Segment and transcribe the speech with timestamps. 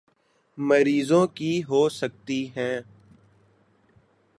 [0.57, 2.79] مریضوں کی ہو سکتی ہیں